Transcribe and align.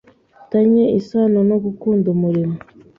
tanye 0.51 0.83
isano 0.99 1.39
no 1.49 1.57
“gukunda 1.65 2.05
umurimo 2.15 2.55